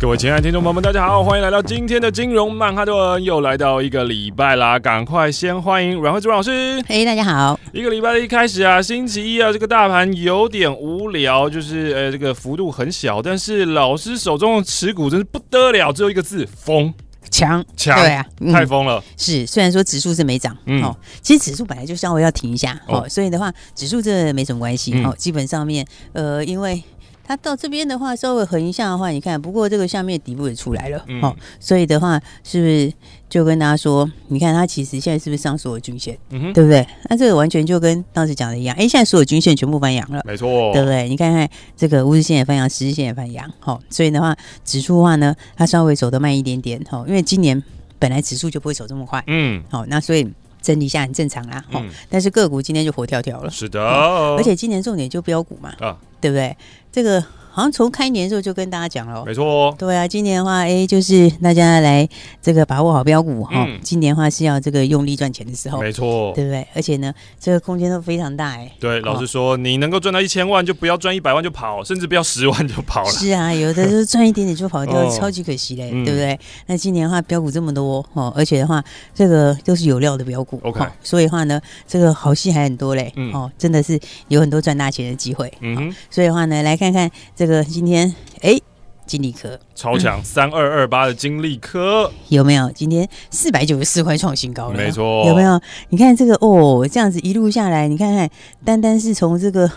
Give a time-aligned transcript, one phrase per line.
[0.00, 6.82] 各位亲爱的听众朋友们，大家好，欢迎来到今天的金融曼哈顿，又来到一个礼拜啦，赶快先欢迎阮慧珠老师。
[6.86, 7.60] 嘿，大家好。
[7.70, 16.94] 一个礼拜的一开始啊，星期一啊，这个大盘有点无聊，就是呃，这个幅度很小，但是老师手中的持股真是不得了，只有一个字：疯。
[17.30, 19.04] 强强，对啊，嗯、太疯了。
[19.18, 26.82] 是，虽然说指数是没涨，嗯，哦，其实指数本来就稍微要停一下，哦，哦所以的话，指数这没什么关系，嗯、哦，基本上面，呃，因为。
[27.30, 32.92] 它到这边的话，稍微横一下的话，你看，不过这个下面底部也出来了，嗯、哦，所以的话，是不是
[33.28, 36.84] 就跟大家说，你看它其实现在是不是上所有均线，嗯哼，对不对？
[37.08, 41.08] 那这个完全就跟当时讲的一样，哎，现在所有均线全部翻阳了，没错，对不对？
[41.08, 47.62] 你看看这个五日线也翻阳，十日线也翻阳，好、哦，所以的话，指数的话呢，它稍微走得慢一点点，哈、哦，因为今年
[48.00, 50.28] 本来指数就不会走这么快，嗯，好、哦，那所以
[50.60, 56.56] 整理一下很正常啦，哈、哦，嗯、但是个股今天就活跳跳了，是的、哦，而且今年重点就标股嘛，啊，对不对？
[56.92, 57.39] 这个。
[57.52, 62.08] 好像从开年的时候就跟大家讲了，没错、哦，对啊，今年的话，哎，就是大家来
[62.40, 63.64] 这个把握好标股哈。
[63.66, 66.66] 嗯、今年的话是要这个用力赚钱的时候，没错，对不对？
[66.74, 68.70] 而且呢，这个空间都非常大哎。
[68.78, 73.10] 对，老实说，哦、你能够赚到一千万，就不要赚一百万就跑，甚至不要十万就跑了。
[73.10, 76.32] 是啊，有的就是赚一点点就跑掉，哦、超级可惜嘞，对不对？
[76.32, 78.82] 嗯、那今年的话，标股这么多哦，而且的话，
[79.14, 80.86] 这个都是有料的标股，OK、哦。
[81.02, 85.52] 所以的话呢，这个好戏还很多嘞，嗯、哦，真的是有很多赚大钱的机会。
[85.60, 87.10] 嗯、哦，所以的话呢，来看看
[87.40, 88.14] 这个今天。
[88.42, 88.60] 哎，
[89.06, 92.70] 金利科超强三二二八的金利科有没有？
[92.72, 95.58] 今天四百九十四块创新高了，没错，有没有？
[95.88, 98.28] 你看这个哦，这样子一路下来，你看看，
[98.62, 99.72] 单单是从这个。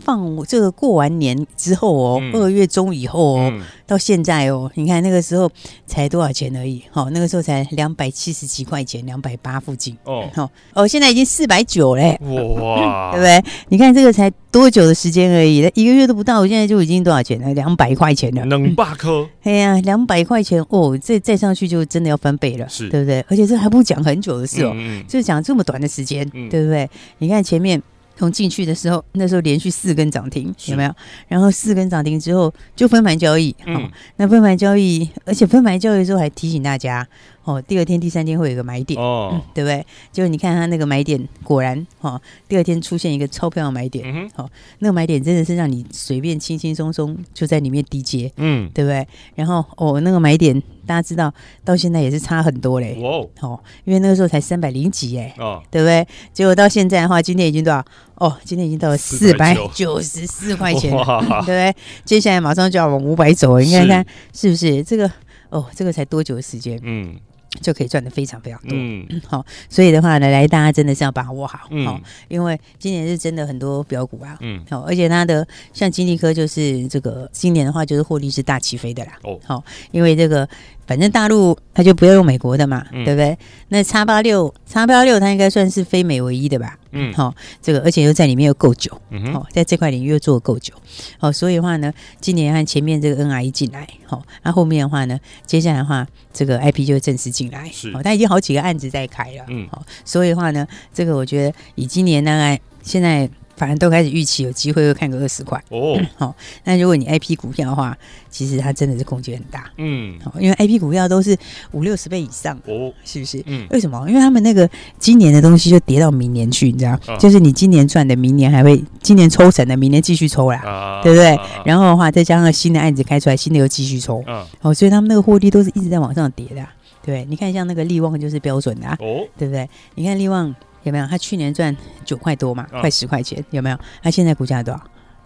[0.00, 5.50] 放这个过完年之后哦，二、嗯、月中以后哦，嗯、到现在哦，你看那个时候
[5.86, 9.96] 才多少钱而已，好，那个时候才两百七十几块钱，两百八附近。
[10.04, 12.18] 哦，好哦，现在已经四百九嘞，
[12.60, 13.52] 哇， 对不对？
[13.68, 17.52] 你看这个才多久的时间而已，一个月都不到，现在就已经多少钱了？
[17.54, 22.88] 两百块钱了，两百颗， 哎呀，两百块钱哦，这再上去就真的要翻倍了，是。
[22.88, 23.24] 对不对？
[23.28, 24.74] 而且这还不讲很久的事哦，
[25.06, 26.88] 就讲这么短的时间，嗯、对不对？
[27.18, 27.82] 你看前面。
[28.18, 30.92] 从进去的时候，那时候连续四根涨停，有没有？
[31.28, 37.06] 然后四根涨停之后就分盘交易，嗯、哦，那分盘交易，而且分盘交易的时候还提醒大家，
[37.48, 39.84] 哦，第二天、第三天会有个买点，哦、嗯，对不对？
[40.12, 44.50] 就你看它那个买点，果然，哦，第二天出现一个超漂亮买点，嗯哼，哦，
[44.80, 49.08] 那个买点真的是让你随便轻轻松松就在里面低接，嗯，对不对？
[49.34, 50.62] 然后，哦，那个买点。
[50.88, 51.30] 大家知道，
[51.66, 52.98] 到现在也是差很多嘞。
[53.02, 56.06] 哦，哦，因为那个时候才三百零几哎，哦，对不对？
[56.32, 57.84] 结果到现在的话，今天已经多少？
[58.14, 61.76] 哦，今天已经到了四百九十四块钱，哇对不对？
[62.06, 64.82] 接下来马上就要往五百走，你看看是不是？
[64.82, 65.06] 这个
[65.50, 66.80] 哦，这个才多久的时间？
[66.82, 67.14] 嗯。
[67.60, 80.46] 就可以赚的非常非常多，嗯，好，所以的话呢，来大家真的是要把握好，好，嗯，因为今年是真的很多标股啊，嗯，好，而且它的像金利科就是这个今年的话就是获利是大起飞的啦，哦，好，因为这个
[80.88, 83.38] 反正大陆它就不要用美国的嘛，嗯，对不对？
[83.68, 86.78] 那叉八六叉八六它应该算是非美唯一的吧。
[86.92, 90.72] 嗯，好，这个而且又在里面又够久，嗯哼，好，在这块领域又做得够久，
[91.18, 103.28] 好，所以的话呢，今年看前面这个 NRE 进来，好，那后面的话呢，接下来的话，这个 IP 就正式进来，是，好，它已经好几个案子在开了，嗯，好，所以的话呢，这个我觉得以今年大概现在。
[103.58, 105.62] 反正都开始预期有机会会看个二十块。
[105.68, 107.96] 哦， 好，那如果你 IP 股票的话，
[108.30, 111.36] 其实它真的是空间很大，嗯，好，因为 IP 股票都是
[111.72, 113.42] 五六十倍以上哦，是不是？
[113.46, 114.08] 嗯，为什么？
[114.08, 121.38] 因为他们那个今年的东西就跌到明年去，你知道，啊、就是你今年赚的，明年还会今年抽成的，明年继续抽啦，啊、对不对？
[121.64, 126.64] 然后的话，再加上新的案子开出来，新的又继续抽，啊、哦，所以他们那个获利都是一直在往上叠的，
[127.04, 129.68] 对，你看像那个利旺就是标准的，啊，哦，对不对？
[129.94, 130.54] 你看利旺。
[130.88, 131.06] 有没有？
[131.06, 131.74] 他去年赚
[132.04, 133.78] 九块多嘛，快十块钱，有没有？
[134.02, 134.80] 他现在股价多少？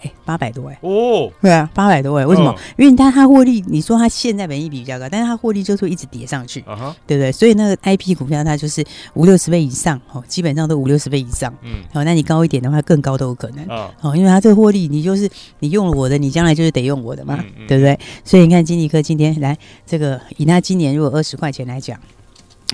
[0.04, 0.76] 哎，八百多哎。
[0.80, 2.26] 哦，对啊，八百多哎。
[2.26, 2.52] 为什么？
[2.76, 6.60] 因为他他获利，你说他现在本益比比较高，但是他获利就是会一直叠上去，
[7.06, 7.30] 对不对？
[7.30, 11.54] 所以那个 IP 股票它就是五六十倍以上哦，基本上都五六十倍以上。
[11.62, 13.64] 嗯，好，那你高一点的话，更高都有可能。
[14.00, 15.30] 哦，因为它这个获利，你就是
[15.60, 17.36] 你用了我的，你将来就是得用我的嘛，
[17.68, 17.96] 对不对？
[18.24, 19.56] 所以你看金利科今天来
[19.86, 21.96] 这个，以他今年如果二十块钱来讲。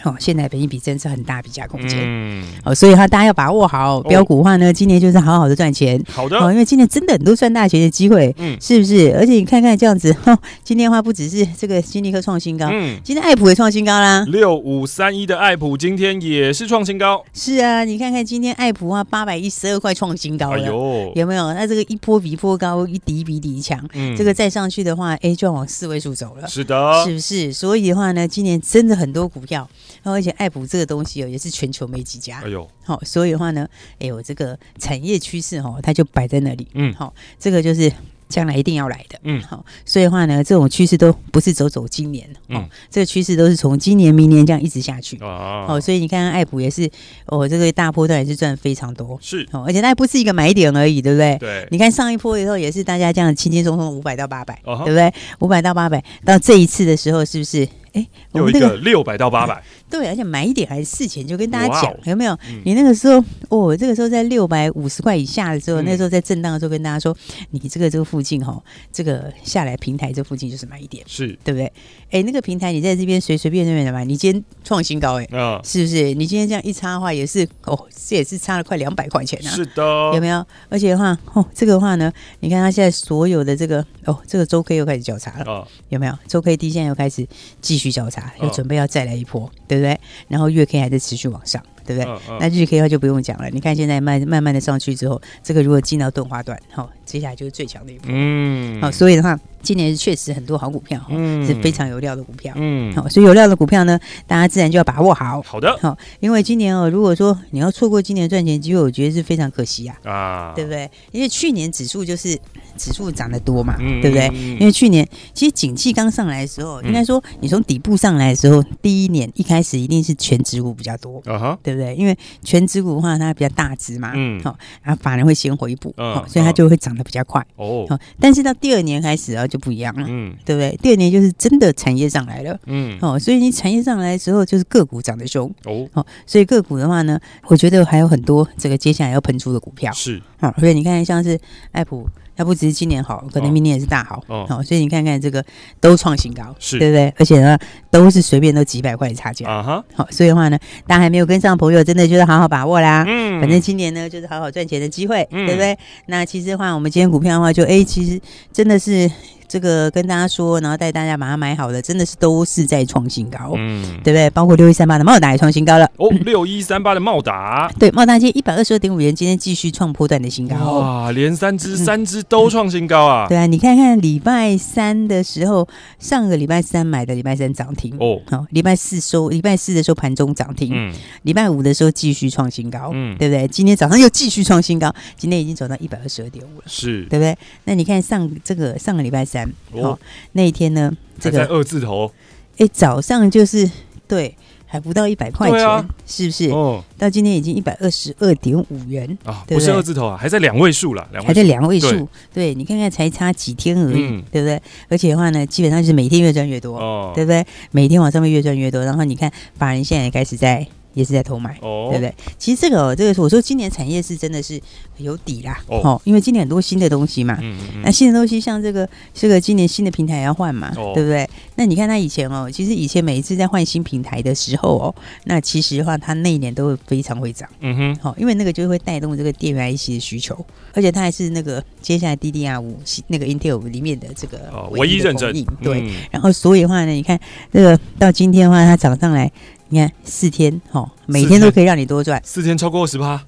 [0.05, 9.15] 哦，现在本益比真是很大比价空间，嗯，哦，所以哈，大家要把握好标股的话呢，今年就是好好的赚钱，好的，哦，因为今年真的很多赚大钱的机会，嗯，是不是？
[9.17, 21.53] 而且你看看这样子，哈，今天的话不只是这个金立科创新高，嗯，今天爱普也创新高啦，六五三一的爱普今天也是创新高，是啊，你看看今天爱普啊，八百一十二块创新高了，有没有？
[21.55, 27.53] 那这个一波比一波高，一底比一底强，嗯，这个再上去的话，哎，就要往四位数走了，是的，是不是？
[27.53, 29.69] 所以的话呢，今年真的很多股票。
[30.02, 32.40] 而且爱普这个东西哦，也是全球没几家。
[32.44, 33.69] 哎呦，好，所以的话呢，
[33.99, 36.67] 哎呦，这个产业趋势哈，它就摆在那里。
[36.75, 37.93] 嗯，好，这个就是
[38.29, 39.19] 将来一定要来的。
[39.23, 45.17] 嗯，好，所以的话呢，这种趋势都不是走走今年，哦，这个趋势都是从今年、明年这样一直下去。
[45.20, 46.90] 哦，所以你看看爱普也是，
[47.26, 49.19] 哦，这个大波段也是赚非常多。
[49.23, 51.37] 是，哦，而且它也不是一个买点而已，对不对？
[51.38, 51.67] 对。
[51.70, 55.12] 你看上一波以后也是大家这样轻轻松松五百到八百，对不对？
[55.38, 57.67] 五百到八百，到这一次的时候是不是？
[57.93, 59.62] 哎，有一个六百到 八百。
[59.90, 62.38] 对，而且买一点还是事前就跟大家讲，有没有？
[62.64, 67.17] 你那个时候哦，这个时候在六百五十块以下的时候，那时候在震荡的时候跟大家说，
[67.52, 68.62] 你这个这个附近哈，
[68.93, 71.73] 这个下来平台这附近就是买一点，是对不对？
[72.11, 76.12] 哎，那个平台你在这边随随便便的买，你今天创新高哎，啊，是不是？
[76.12, 79.82] 你今天这样一差的话，也是哦，这也是差了快两百块钱啊，是的，
[80.14, 80.44] 有没有？
[80.69, 86.14] 而且的话哦，这个的话呢，你看它现在所有的这个哦，这个周 K 又开始交叉了，有没有？
[86.26, 87.26] 周 K D 现在又开始
[87.62, 89.98] 继续交叉，又准备要再来一波，对不对？
[90.26, 92.11] 然后月 K 还在持续往上，对不对？
[92.12, 93.49] 嗯嗯、那日 K 的话就不用讲了。
[93.50, 98.06] 你看现在慢慢慢的上去之后，这个如果进到钝化段，好、哦，接下来就是最强的一波。
[98.08, 99.38] 嗯，好、哦，所以的话。
[99.61, 105.43] 今年确实很多好股票，嗯，是非常有料的股票，嗯，好，所以有料的股票呢，大家自然就要把握好。
[105.43, 110.88] 好的，好，因为今年哦，如果说你要错过今年赚钱机会，我觉得是非常可惜啊，啊，对不对？
[111.11, 112.38] 因为去年指数就是
[112.76, 114.29] 指数涨得多嘛，嗯、对不对？
[114.61, 121.77] 因为去年其实景气刚上来的时候，嗯、应该说你从底部上来的时候，第一年一开始一定是权值股比较多，啊哈，对不对？
[121.94, 130.34] 因为全指股的话，它比较大只嘛，嗯，好，然后法人会先回补，好，所以它就会涨得比较快，哦，好，但是到第二年开始啊，就不一样了，嗯。
[130.44, 130.75] 对不对？
[130.82, 141.38] 第二年就是真的产业上来了，嗯，哦，所以你产业上来之后，就是个股涨得凶，哦，好，所以个股的话呢，我觉得还有很多这个接下来要喷出的股票，是，好、哦，所以你看像是
[141.72, 142.08] 爱普。
[142.38, 144.23] 它不只是今年好，可能明年也是大好。
[144.29, 145.44] 哦，好，所以你看看这个
[145.81, 147.12] 都创新高，是对不对？
[147.19, 147.58] 而且呢，
[147.90, 149.50] 都是随便都几百块的差价。
[149.50, 150.56] 啊哈，好，所以的话呢，
[150.87, 153.05] 大家还没有跟上的朋友，真的就是好好把握啦。
[153.08, 155.76] 嗯，反正今年呢，就是好好赚钱的机会，对不对？
[156.06, 158.20] 那其实的话，我们今天股票的话，就哎，其实
[158.52, 159.11] 真的是
[159.49, 164.31] 这个跟大家说，然后带大家把它买好的，真的是都是在创新高，嗯，对不对？
[164.31, 165.91] 包括六一三八的茂达也创新高了。
[165.97, 170.79] 哦，六一三八的茂达，对，茂达今天一百二十二点五元，今天继续创波段的新高。
[170.79, 172.19] 哇，连三只，三只。
[172.29, 173.27] 都创新高啊！
[173.27, 175.67] 对啊，你看看礼拜三的时候，
[175.99, 178.21] 上个礼拜三买的，礼拜三涨停哦。
[178.29, 180.73] 好，礼拜四收，礼拜四的时候盘中涨停。
[180.75, 180.93] 嗯，
[181.23, 182.91] 礼拜五的时候继续创新高。
[182.93, 183.47] 嗯，对不对？
[183.49, 186.65] 今天早上又继续创新高，今天已经走到一百二十二点五了。
[186.67, 187.37] 是，对不对？
[187.65, 189.38] 那你看上这个上个礼拜三，
[189.73, 189.99] 哦，
[190.32, 190.90] 那一天呢，
[191.20, 192.11] 这个二字头，
[192.56, 193.70] 哎，早上就是
[194.06, 194.35] 对。
[194.70, 196.50] 还不到一百块钱，啊、是不是？
[196.50, 202.06] 哦，到今天已经一百二十二点五元啊，不是二字头啊，还在两位数了，还在两位数。
[202.35, 204.61] 对，你看看才差几天而已，嗯、对不对？
[204.90, 207.43] 而且的话呢，基本上就是每天越赚越多，哦，对不对？
[207.70, 210.67] 每天往上面越赚越多，然后你看法人现在也开始在。
[210.99, 212.12] 也是在偷买，哦、对不对？
[212.39, 214.61] 其实这个、哦，这个我说今年产业是真的是
[214.97, 221.29] 有底啦，哦，因为今年很多新的东西嘛，嗯嗯，那新的东西像这个，这个今年新的平台要换嘛，哦、对不对？
[221.55, 232.76] 那你看他以前哦，其实以前每一次在换新平台的时候哦，那其实的话，他那一年都会非常会涨，嗯哼，好，因为那个就会带动这个电源 IC 的需求，而且它还是那个接下来 DDR 五
[233.07, 234.38] 那个 Intel 里面的这个
[234.73, 237.17] 唯一认证，对，嗯、然后所以的话呢，你看
[237.52, 239.31] 这个到今天的话，它涨上来。
[239.70, 243.22] 你看四天，哦，每天都可以让你多赚，四天超过二十趴。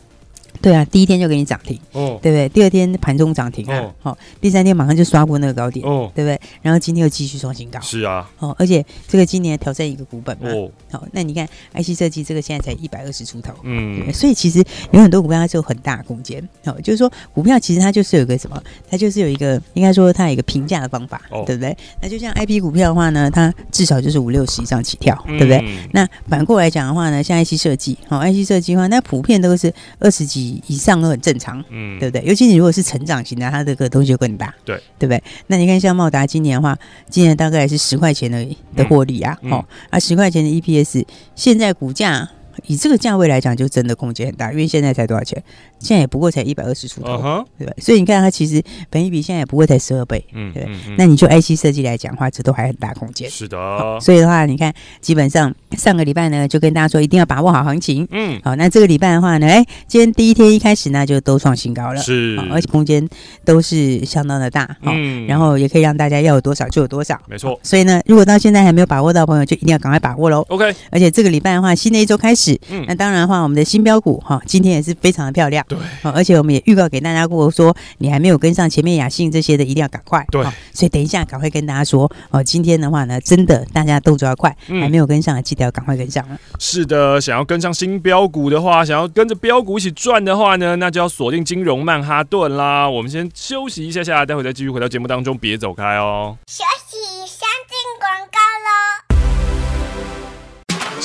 [0.61, 2.49] 对啊，第一天就给你涨停，哦，对不对？
[2.49, 6.38] 第二天盘中涨停啊，好，第三天马上就刷过那个高点，哦，对不对？
[6.62, 21.76] 然后今天又继续创新高，是啊，哦，而且这个今年挑战一个股本嘛，哦，好，那你看 IC 设计这个现在才一百二十出头，嗯，所以其实有很多股票它是有很大空间，哦，就是说股票其实它就是有个什么，它就是有一个应该说它有一个评价的方法，对不对？
[22.02, 25.64] 那就像 IP 股票的话呢，它至少就是五六十以上起跳，对不对？
[25.92, 30.39] 那反过来讲的话呢，像 IC 设计，好，IC 设计的话，那普遍都是二十几。
[30.66, 32.25] 以上都很正常，嗯，对不对？
[32.26, 35.23] 尤其你如果是成长型的，它这个东西就更大，对，对不对？
[35.47, 36.78] 那你看像茂达今年的话，
[37.09, 41.04] 今年大概是十块钱的的获利啊，哦，啊十块钱的 EPS，
[41.35, 42.28] 现在股价
[42.71, 45.43] 以这个价位来讲，就真的空间很大，因为现在才多少钱？
[45.81, 47.45] 现在也不过才一百二十出头，uh huh.
[47.59, 47.73] 对吧？
[47.79, 50.62] 所以你看它其实本益比现在也不过才十二倍，嗯，对。
[50.69, 53.29] 嗯嗯、那你就 IC 设计来讲的话，这都还很大空间。
[53.29, 53.99] 是的。
[54.00, 58.07] 所以的话，你看，基本上上个礼拜呢，就跟大家说一定要把握好行情。
[58.12, 58.41] 嗯。
[58.45, 63.09] 好，那这个礼拜的话呢，哎，今天第一天一开始呢，就都创新高了，是，而且空间
[63.45, 67.59] 都是相当的大，嗯，然后也可以让大家要有多少就有多少，没错。
[67.65, 70.45] 所以呢，如果到现在还没有把握到的朋友，就一定要赶快把握喽。
[70.49, 70.73] OK。
[70.91, 75.79] 而且这个礼拜的话，新的一周开始，嗯，那当然的话，我们的新标股哈，今天也是非常的漂亮，对。
[76.02, 80.43] 而且我们也预告给大家过，说你还没有跟上前面雅信这些的，一定要赶快，对。
[80.73, 86.38] 所以等一下赶快跟大家说，哦，今天的话呢，真的大家动作要快，还没有跟上的，记得要赶快跟上了。
[86.59, 92.88] 是的，想要跟上新标股的话，想要跟着标股一起赚的话呢，那就要锁定金融曼哈顿啦。
[92.88, 96.37] 我们先休息一下下，待会再继续回到节目当中，别走开哦。
[96.47, 99.00] 休息，先进广告喽。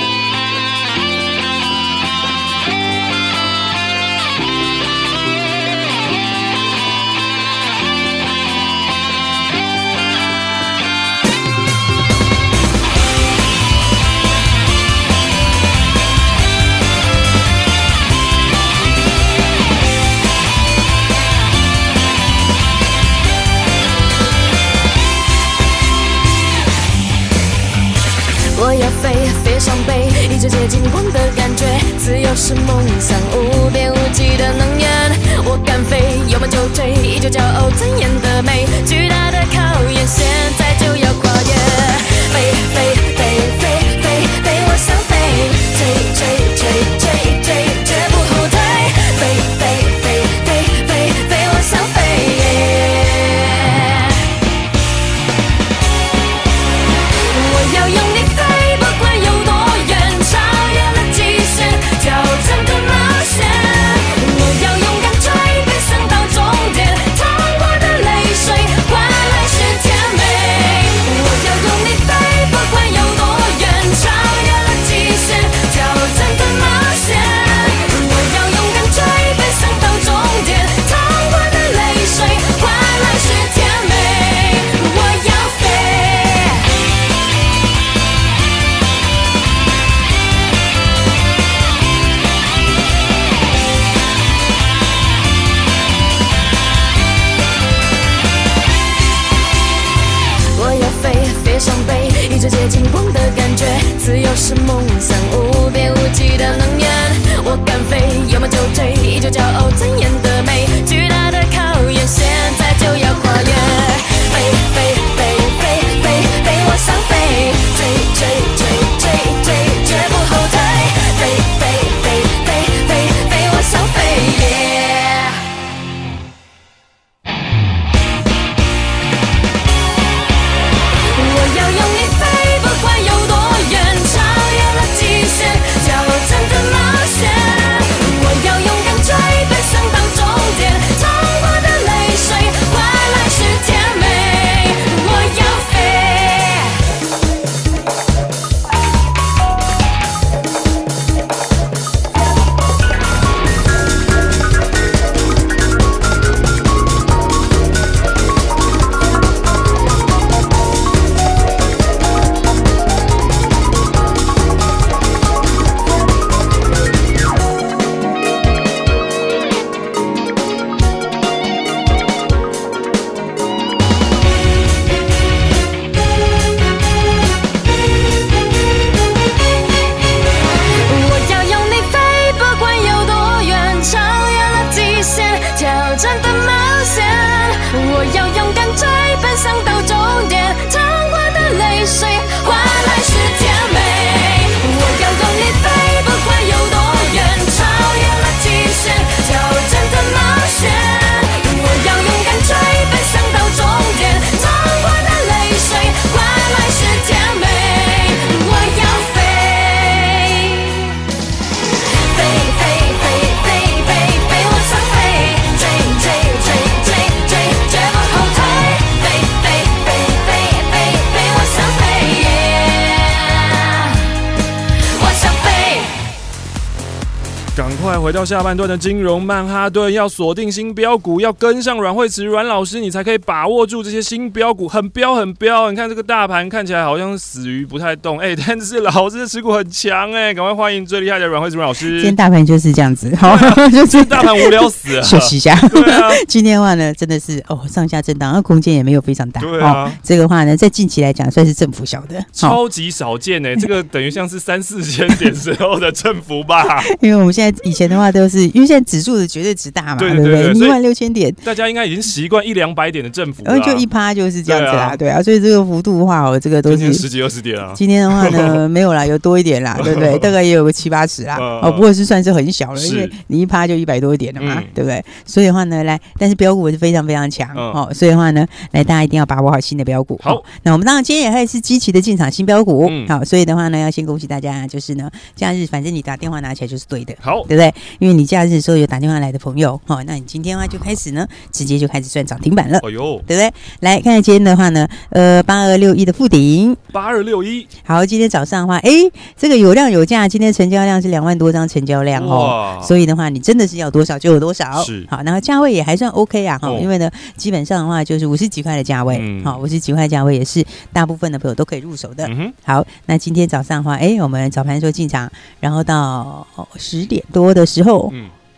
[227.84, 235.70] 快回到下半段的金融曼哈顿，要锁定新标股，要跟上阮慧慈阮老师，你才可以把握住这些新标股，很标很标。
[235.70, 241.96] 你看这个大盘看起来好像死鱼不太动，哎、欸，但是老师的持股很强，哎，赶快欢迎最厉害的阮慧慈阮老师。
[241.96, 245.54] 今天大盘就是这样子，好、啊，就是大盘无聊死了，休息一下。
[245.68, 249.42] 对啊， 今天的话呢，真的是哦，上下震荡，那空间也没有非常大。
[249.42, 256.82] 对啊，哦、这个话呢，在近期来讲算是振幅小的，超级少见哎，这个等于像是三四千点时候的振幅吧。
[257.02, 258.44] 因为我们现在以前的话都是。
[258.54, 260.52] 因为现在指数的绝对值大嘛，对不对？
[260.52, 265.20] 一万六千点，大家应该已经习惯一两百点的振幅，然后就一趴就是这样子啦，对啊。
[265.20, 267.72] 所以这个幅度的话，哦，这个都是十几二十点啊。
[267.74, 270.16] 今天的话呢，没有啦，有多一点啦，对不对？
[270.22, 275.04] 大概也有个七八十啦，哦，不过是算是很小了，因为你一趴就一百多点了嘛，对不对？
[275.26, 280.20] 所以的话呢，来，但是标股是非常非常强哦，所以的话呢，来大家一定要把握好新的标股。
[280.22, 287.63] 好，那我们当然今天也还是积极的进场新标股，好，所以的话呢，要先恭喜大家，就是呢，假日反正你打电话拿起来就是对的，好，对不对？
[287.98, 289.34] 因为你假日的时候有打电话来。
[289.34, 293.52] 的朋友，好，那你今天的话就开始呢，直接就开始赚涨停板了，哎呦，对不对？
[293.80, 298.90] 来看看今天的话呢，呃，八二六一的附顶，八二六一，好，今天早上的话，哎，
[299.36, 305.04] 这个有量有价，今天成交量是两万多张成交量哦，所以的话，你真的是要多少就有多少，是。
[305.10, 315.28] 好，然后价位也还算 OK 啊，哈，因为呢，基本上的话就是五十几块的价位，好，五十几块价位也是大部分的朋友都可以入手的，嗯好，那今天早上的话，哎，我们早盘时候进场，
[315.58, 318.10] 然后到十点多的时候，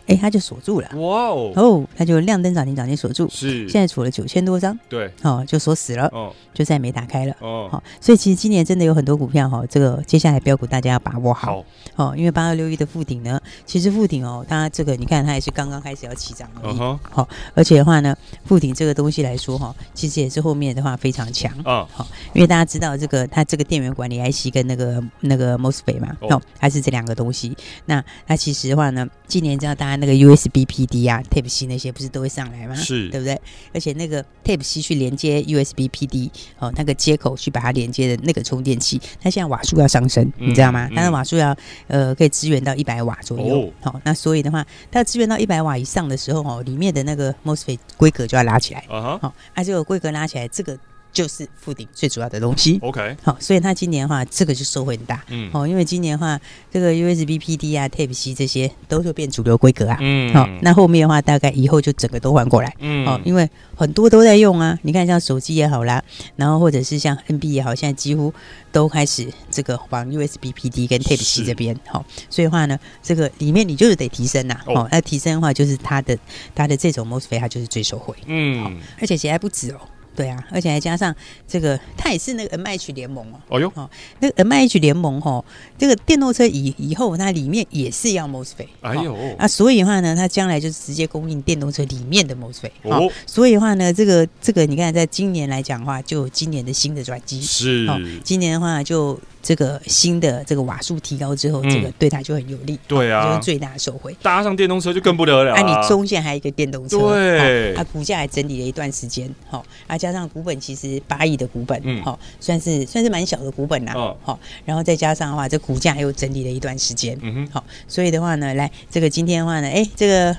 [0.07, 11.61] 哎，它就锁住了，哇哦，哦，它就亮灯涨停，涨停锁住，是，现在锁了九千多张，对，哦，就锁死了，哦，就再没打开了，哦，好，所以其实今年真的有很多股票哈，这个接下来标股大家要把握好，
[11.97, 18.15] 哦，因为八二六一的富鼎呢，其实富鼎哦，它这个你看它也是刚刚开始要起涨而已，好，而且的话呢，
[18.45, 27.53] 富鼎这个东西来说哈，其实也是后面的话非常强，啊，好，因为大家知道这个它这个电源管理 IC 跟那个那个 MOSFET 嘛，哦，还是这两个东西，
[27.87, 29.96] 那它其实的话呢，今年知道大家。
[29.97, 32.75] 那个 USB PD 啊，Type C 那些不是都会上来吗？
[32.75, 33.39] 是，对不对？
[33.73, 36.29] 而且那个 Type C 去连接 USB PD
[36.59, 40.89] 哦，那个接口去把它连接的那个充电器，它现在瓦数要上升，嗯、你知道吗？
[40.95, 41.55] 它的瓦数要
[41.87, 43.71] 呃可以支援到一百瓦左右。
[43.81, 48.81] 好、哦哦，那所以的话，它要支援到一百瓦以上的时候哦，里面的那个 MOSFET 规格就要拉起来。
[48.89, 50.77] 啊哈，好，啊这个规格拉起来，这个。
[51.17, 56.39] 就是富鼎最主要的东西，OK，好，所以它今年的话，这个就收获很大，嗯，哦，因为今年的话，
[56.71, 66.03] 这个 USB PD 啊、Type C 这些都是变主流规格啊，嗯，好，那后面的话，大概以后就整个都换过来，嗯，哦，因为很多都在用啊，你看像手机也好啦，
[66.35, 68.31] 然后或者是像 NB 也好，现在几乎
[68.71, 76.15] 都开始这个往 USB PD 跟 Type C 这边，好，所以的话呢，这个里面你就是得提升呐，哦，那提升的话，就是它的
[76.53, 79.79] 它的这种 MOSFET 它就是最受惠，嗯，而且其实还不止哦。
[80.17, 81.15] 对啊，而且还加上
[81.47, 83.39] 这个，它也是那个 MIH 联盟哦。
[83.49, 83.87] 哦哟，哦，
[84.19, 85.45] 那个 MIH 联盟哦，
[85.77, 88.67] 这个电动车以以后它里面也是要 MOSFET。
[88.81, 92.71] 哎呦，啊，所以的话呢，它将来就是直接供应电动车里面的 MOSFET。
[92.81, 99.19] 哦，所以的话呢，这个这个你看，在今年来讲的话，就今年的新的转机是，哦，今年的话就。
[99.47, 104.13] 这个新的这个瓦数提高之后，嗯、这个对它就很有利，对啊，就是最大的受惠。
[104.21, 120.35] 搭上电动车就更不得了，啊，啊你中线还有一个电动车，对，啊、股价还整理了一段时间，好，哦，啊加上股本其实八亿的股本，嗯，好，哦，算是算是蛮小的股本啦，好，哦，然后再加上的话，这股价又整理了一段时间，嗯哼，好，所以的话呢，来这个今天的话呢，哎，这个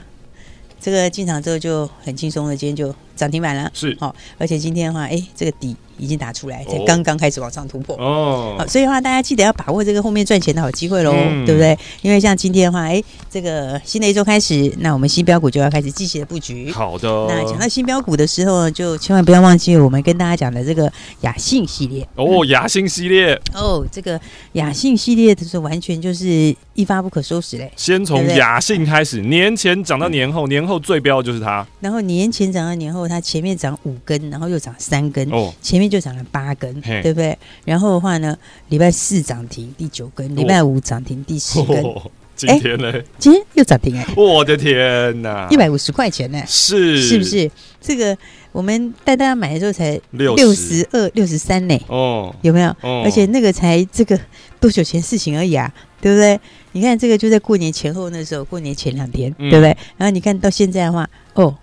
[0.79, 5.77] 这个进场之后就很轻松的，今天就涨停板了，是，好，哦，而且今天的话，哎，这个底。
[6.01, 8.55] 已经打出来，才刚刚开始往上突破哦。
[8.57, 11.77] 好，所以的话，大家记得要把握这个后面赚钱的好机会喽，嗯、对不对？
[12.03, 16.71] 因为像今天的话，哎，这个新的一周开始，那我们新标股就要开始积极的布局。
[16.71, 17.27] 好的。
[17.29, 20.89] 那讲到新标股的时候，就千万不要忘记我们跟大家讲的这个
[21.23, 24.21] 雅信系列哦，雅信系列哦，这个
[24.53, 27.69] 雅信系列就是完全就是一发不可收拾嘞。
[27.75, 31.67] 先从雅信开始，年前涨到年后，年后最标就是它。
[31.81, 35.89] 然后年前涨到年后，它前面涨五根，然后又涨三根哦，前面。
[35.89, 37.35] 就涨了八根，对不对？
[37.65, 38.37] 然后的话呢，
[38.69, 41.83] 礼拜四涨停第九根，礼拜五涨停第十根。
[41.83, 42.93] 哦、今天呢？
[43.19, 44.07] 今天又涨停哎！
[44.15, 45.49] 我的天哪！
[45.51, 46.43] 一百五十块钱呢？
[46.47, 47.51] 是，是不是？
[47.81, 48.15] 这个
[48.53, 51.81] 我们带大家买的时候才六十二、六十三呢。
[51.87, 52.69] 哦，有没有？
[52.83, 54.21] 哦，而且那个才这个
[54.61, 56.39] 多久前事情而已啊，对不对？
[56.73, 59.75] 你看这个就在过年前后那时候，过年前两天，嗯、对不对？
[59.97, 61.57] 然后你看到现在的话，哦。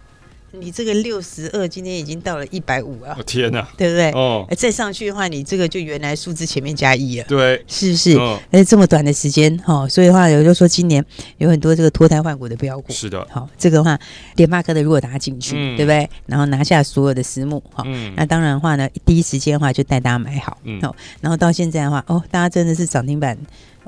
[0.59, 3.15] 你这个六十二，今天已经到了一百五啊。
[3.17, 4.11] 我天哪，对不对？
[4.11, 7.25] 哦，再上去的话，你这个就原来数字前面加一了。
[7.27, 8.17] 对，是不是？
[8.17, 11.03] 而且这么短的时间，哈，所以的话，有就说今年
[11.37, 12.91] 有很多这个脱胎换骨的标股。
[12.91, 13.99] 是的，好，这个的话，
[14.35, 16.09] 联发科的如果打进去，对不对？
[16.25, 17.83] 然后拿下所有的私募，哈，
[18.15, 23.37] 那当然的话呢，第一时间的话就带大家买好，好，然后到现在的话，哦，大家真的是涨停板。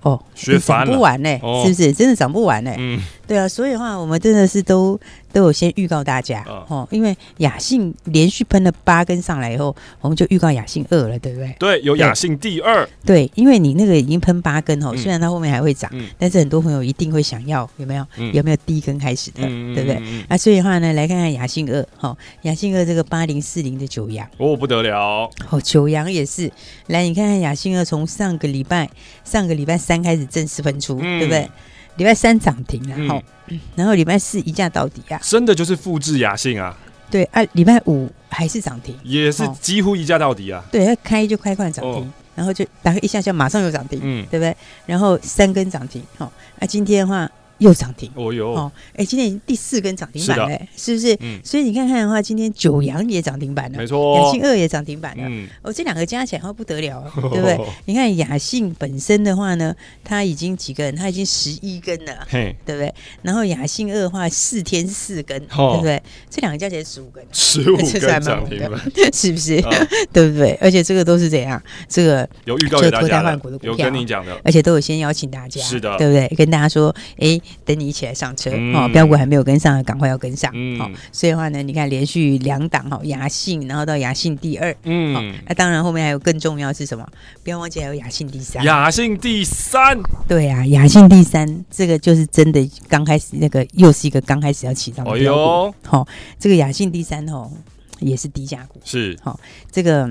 [0.03, 1.91] 哦，学涨不完呢，哦、是不是？
[1.91, 2.71] 真的涨不完呢？
[2.77, 4.97] 嗯，对啊，所以的话，我们真的是都
[5.31, 11.55] 都有先预告大家哦，哦，因为雅信连续喷了八根上来以后，我们就预告雅信二了，对不对？
[11.57, 12.87] 对，有雅信第二。
[13.05, 18.05] 对，因为你那个已经喷八根哦，嗯、虽然它后面还会涨，嗯、但是很多朋友一定会想要，有没有？
[18.17, 19.39] 嗯、有没有第一根开始的？
[19.43, 19.99] 嗯、对不对？
[20.29, 26.51] 那、啊、所以的话呢，来看看雅信二，哈、哦，雅信二这个八零四零的九阳哦，不得了，哦，九阳也是，
[26.87, 28.87] 来你看看雅信二从上个礼拜
[29.23, 30.57] 上个礼拜三开始正式。
[30.67, 31.49] 喷出，嗯、对不对？
[31.97, 35.19] 礼拜三涨停，了，好，嗯、然后礼拜四一价到底啊！
[35.23, 36.77] 真的就是复制雅信啊！
[37.09, 40.63] 对啊，礼拜五还是涨停，也是几乎一价到底啊！
[40.71, 44.55] 对，它开就开快涨停，哦、然后就打开一下就马上又涨停，嗯，对不对？
[44.85, 47.29] 然后三根涨停，好，那今天的话。
[47.59, 51.15] 又涨停哦哟哦，哎，今天已经第四根涨停板了，是不是？
[51.21, 57.59] 嗯，所以你看看的话，今天九阳也涨停板了，没错，雅信二也涨停板了，嗯，哦，这两个加起来的话不得了， 对不对？
[57.85, 60.95] 你看雅信本身的话呢，它已经几根？
[60.95, 62.93] 它已经十一根了，对不对？
[63.23, 66.01] 然后雅信二的话，四天四根，对不对？
[66.29, 68.79] 这两个加起来十五根，十五根涨停板，
[69.13, 69.59] 是不是？
[70.13, 70.53] 对不对？
[70.61, 71.61] 而且这个都是怎样？
[71.89, 76.27] 这个有预告给大家的，有跟你讲的，而且都有先邀请大家，是的，对不对？
[76.37, 77.39] 跟大家说，哎。
[77.65, 80.89] 等你一起来上车哦，标股还没有跟上，赶快要跟上哦。
[81.11, 87.07] 所以的话呢，你看连续两档哈，雅信，然后到雅信第二，嗯，那当然后面还有更重要是什么？
[87.43, 88.63] 不要忘记还有雅信第三。
[88.63, 95.75] 雅信第三，对啊，雅信第三，这个就是真的刚开始那个又是一个刚开始要起涨的标股。
[95.85, 96.07] 好，
[96.39, 97.51] 这个雅信第三哦，
[97.99, 99.39] 也是低价股，是好，
[99.71, 100.09] 这个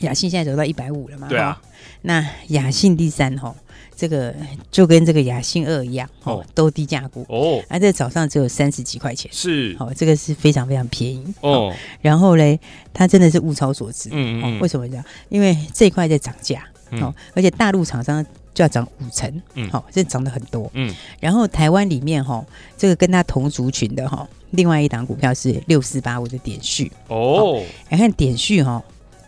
[0.00, 1.28] 雅信现在走到一百五了嘛？
[1.28, 1.60] 对啊，
[2.02, 3.54] 那雅信第三哈。
[4.02, 4.34] 这个
[4.72, 7.24] 就跟这个雅信二一样哦，都低价股。
[7.28, 9.76] 哦，而在早上只有三十几块钱，是。
[9.78, 11.72] 哦，这个是非常非常便宜哦。
[12.00, 12.58] 然后嘞，
[12.92, 15.04] 它真的是物超所值，嗯嗯，为什么这样？
[15.28, 16.64] 因为这一块在涨价
[17.00, 20.92] 哦，而且大陆厂商就要涨五成，嗯，好，这涨得很多，嗯。
[21.20, 22.44] 然后台湾里面哈，
[22.76, 28.82] 这个跟它同族群的哈，另外一档股票是六四八五的点序哦，来看点序哈。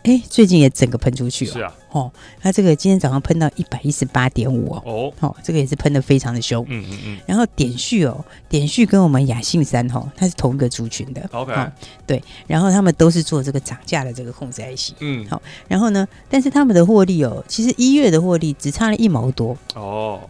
[0.05, 2.11] 哎，最近也整个喷出去了，是啊，哦，
[2.43, 11.53] 那这个今天早上喷到一百一十八点五哦，哦，哦，这个也是喷的非常的凶，嗯嗯嗯，然后点序哦，点序跟我们雅信三哦，它是同一个族群的，OK，
[12.05, 20.21] 对，然后他们都是做这个涨价的这个控制 IC，嗯，好，然后呢，但是他们的获利哦，其实一月的获利只差了一毛多，哦，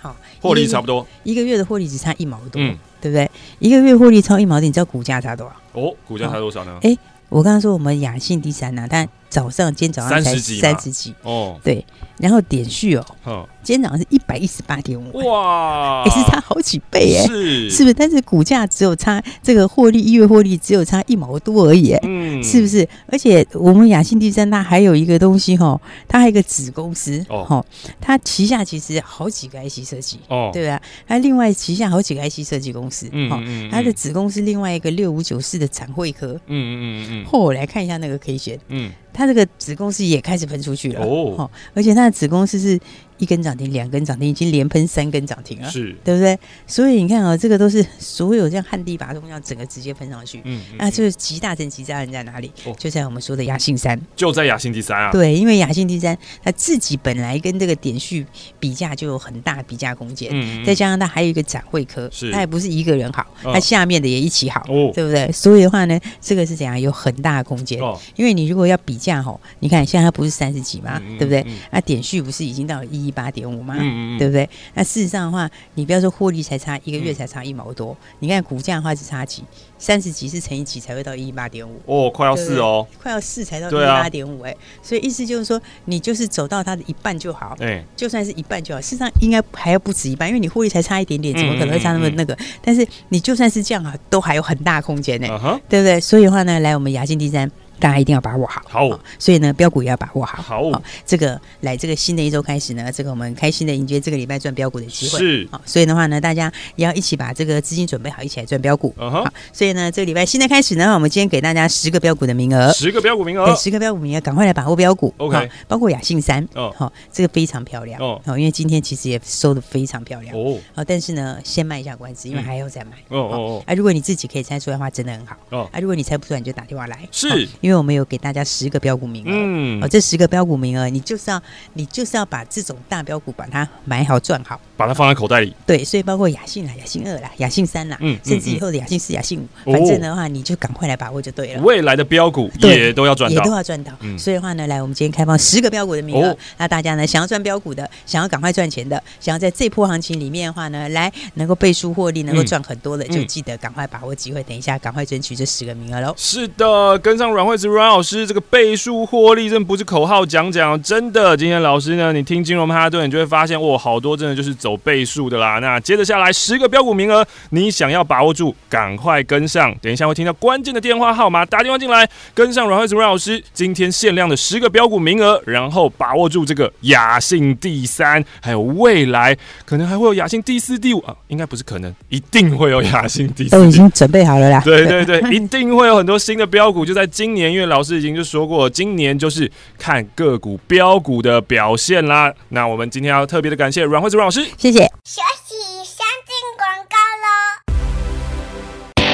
[0.00, 3.30] 好，获利差不多，一个月的获利只差一毛多，嗯，对不对？
[3.60, 5.80] 一个月获利超一毛多，你知道股价差多少？
[5.80, 6.76] 哦，股价差多少呢？
[6.82, 6.98] 哎。
[7.32, 11.14] 我刚刚说我们雅信第三呢、但早上今天早上才三十几。
[11.22, 11.82] 哦，对，
[12.18, 13.06] 然后点序哦。
[13.24, 17.70] 哦今天早上是一百一十八点五，哇， 也是差好几倍哎，是。
[17.70, 17.94] 是不是？
[17.94, 22.86] 但是股价只有差这个获利，一月获利只有差一毛多而已，嗯，是不是？
[23.06, 27.64] 而且我们雅信第三，它还有一个东西哈，它还有一个子公司哦，
[28.00, 30.82] 它旗下其实好几个 IC 设计哦，对吧？
[31.06, 42.78] 它另外旗下好几个 IC 设计公司，嗯嗯，它的子公司另外一个六五九四的展会科，嗯嗯嗯嗯，后我来看一下那个 K 线，嗯，它这个子公司也开始喷出去了哦，而且他的子公司是。
[43.22, 46.36] 一根涨停，两根涨停，已经连喷三根涨停了，是对不对？
[46.66, 50.40] 所以你看啊、哦，这个都是所有这样旱地拔葱，这样整个直接喷上去。
[50.44, 52.50] 嗯，嗯，那就是集大成、集大人在哪里？
[52.66, 55.12] 哦、就在我们说的雅信三，就在雅信第三啊。
[55.12, 58.26] 对，因为雅信第三，它自己本来跟这个点序
[58.58, 65.30] 比价就有很大的比价空间，嗯，嗯，再加上它还有一个展会科，是它也不是一个人好，它下面的也一起好，哦，对不对？
[65.30, 66.72] 所以的话呢，这个是怎样？
[66.80, 67.80] 有很大的空间。
[67.80, 71.00] 哦，因为你如果要比价吼，你看现在它不是三十几吗？
[71.18, 71.46] 对不对？
[71.70, 73.76] 那点序不是已经到了一一八点五嘛？
[73.78, 74.48] 嗯嗯，对不对？
[74.72, 79.44] 那事实上的话，你不要说获利才差一个月才差一毛多，嗯、你看股价的话是差几？
[79.78, 81.80] 三十几是乘以几才会到一一八点五？
[81.86, 88.80] 哦，快要四哦，快要四才到一一八点五哎，所以意思就是说，你就是走到它的一半就好，哎，就算是一半就好。
[88.80, 92.36] 事实上应该还要不止一半，因为你获利才差一点点，怎么可能会差那么那个？
[92.62, 96.00] 但是你就算是这样啊，都还有很大空间呢，uh 对不对？
[96.00, 97.50] 所以的话呢，来我们雅信第三。
[97.82, 98.62] 大家一定要把握好。
[98.68, 100.40] 好，所以呢，标股也要把握好。
[100.40, 105.18] 好，好这个来这个新的一周开始呢，这个我们开心的迎接这个礼拜赚标股的机会。
[105.18, 108.94] 是，好，所以的话呢，大家也要一起把这个资金准备好，一起来赚标股。
[108.98, 109.24] 嗯哼。
[109.24, 115.12] 好，所以呢，这个礼拜新的开始呢，我们今天给大家十个标股的名额，十个标股名额，十个标股名额，赶快来把握标股。
[115.16, 120.56] OK，包括雅信三，哦，好，这个非常漂亮哦，因为今天其实也收的非常漂亮哦。
[120.74, 122.92] 好，但是呢，先卖一下关子，因为还要再买。
[123.08, 123.62] 哦哦哦。
[123.66, 125.36] 哎，如果你自己可以猜出来的话，真的很好。
[125.50, 125.68] 哦。
[125.72, 127.08] 哎，如果你猜不出来，你就打电话来。
[127.10, 129.30] 是，因为我们有给大家十个标股名额。
[129.32, 129.82] 嗯。
[129.82, 131.42] 哦，这十个标股名额，你就是要，
[131.74, 135.54] 你就是要把这种大标股把它买好赚好，把它放在口袋里。
[135.66, 141.62] 对，所以包括雅信啦、雅信二啦、雅信三啦，嗯，甚至以后的雅信四、雅信五，反正的话，你就赶快来把握就对了。
[141.62, 143.92] 未来的标股也都要赚到，也都要赚到。
[144.18, 156.14] 所以的话呢，来，我们今天开放十个标股的名额，那大家呢，想要赚标股的，想要赶快赚钱的，想要在这波行情里面的话呢，来能够倍数获利，能够赚很多的，就记得赶快把握机会，等一下赶快争取这十个名额喽。
[156.16, 161.36] 是的，跟上阮惠慈阮老师这个倍数获利，真不是口号讲讲，真的。
[161.36, 165.58] 今天老师呢，你听金融曼哈顿，你就会发现，哇，好多真的就是走倍数的啦。
[165.58, 169.70] 那接着下来十个标股名额，你想要把握住，赶快跟上。
[169.82, 179.36] 等一下会听到关键的电话号码，打电话进来，跟上阮惠慈阮老师今天限量的十个标股名额，然后把握住这个雅信第三，还有未来
[179.66, 183.50] 可能还会有雅信第四、第五啊，应该不是可能，一定会有雅信第四。
[183.50, 184.62] 都已经准备好了啦。
[184.64, 192.30] 对对对，一定会有很多新的标股，就在今年，因为老师已经就说过，今年就是看个股标股的表现啦。
[192.50, 194.80] 那我们今天要特别的感谢阮惠慈阮老师，谢谢。
[195.04, 199.06] 学习先进广告喽。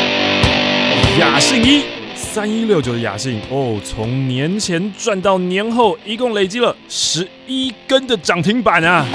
[1.21, 9.07] 雅信一三一六九的雅信哦，从年前赚到年后，一共累积了十一根的涨停板啊！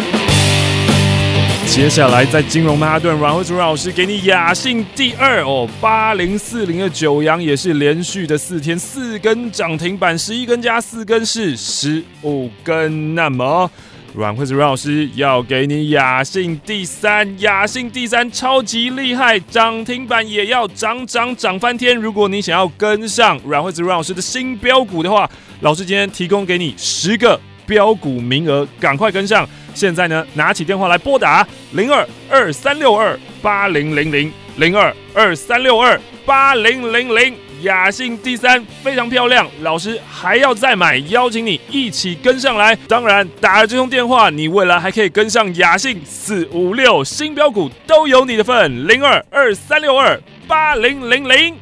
[1.74, 13.16] 接下来在金融曼哈顿，阮惠慈阮老师给你雅兴第二哦，八零四零的九阳也是连续的四天四根涨停板，十一根加四根是十五根。
[13.16, 13.68] 那么
[14.14, 21.98] 阮慧子阮老师要给你雅兴第三，雅兴第三超级厉害，涨停板也要涨涨涨翻天。
[21.98, 25.28] 如果你想要跟上阮慧子阮老师的新标股的话，
[25.62, 29.50] 老师今天提供给你十个标股名额，赶快跟上。
[29.74, 42.76] 现在呢，拿起电话来拨打零二二三六二八零零零零二二三六二八零零零，雅信第三非常漂亮，老师还要再买，邀请你一起跟上来。
[42.88, 51.56] 当然，打了这通电话，你未来还可以跟上雅信四五六新标股都有你的份，零二二三六二八零零零。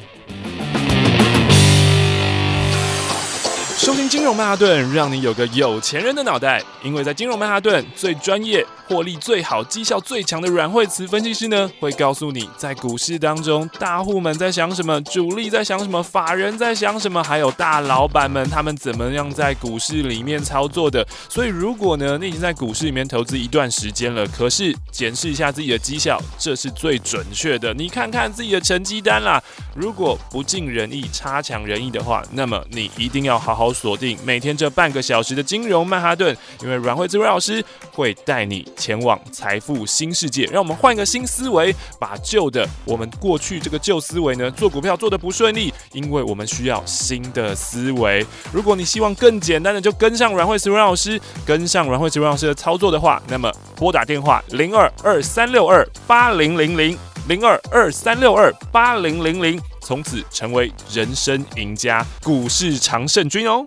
[3.82, 6.62] 收听金融曼哈顿，让你有个有钱人的脑袋。
[6.84, 21.04] 因为在金融曼哈顿，最专业、获利最好、绩效最强的阮惠慈分析师呢，会告诉你在股市当中，大户们在想什么，主力在想什么，法人在想什么，还有大老板们他们怎么样在股市里面操作的。
[21.28, 27.74] 所以，如果呢，你已经在股市里面投资一段时间了，可是检视一下自己的绩效，这是最准确的。
[27.74, 29.42] 你看看自己的成绩单啦，
[29.76, 40.46] 如果不尽人意、差强人意的话，那么你一定要好好锁定每天这半个小时的金融曼哈顿，因为阮惠慈阮老师会带你前往财富新世界。
[40.46, 48.26] 让我们换一个新思维，把旧的我们过去这个旧思维呢，做股票做得不顺利，因为我们需要新的思维。
[48.52, 63.66] 如果你希望更简单的，就跟上阮惠慈阮老师，跟上阮惠慈阮老师的操作的话，那么拨打电话零二二三六二八零零零零二二三六二八零零零，从此成为人生赢家，股市常胜军哦。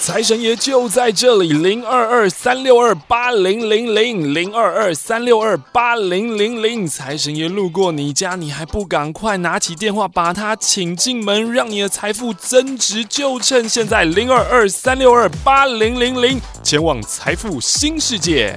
[0.00, 6.86] 财神爷就在这里，零二二三六二八零零零零二二三六二八零零零。
[6.86, 18.56] 财神爷路过你家，你还不赶快拿起电话把他请进门，让你的财富增值，就趁现在零二二三六二八零零零，前往财富新世界。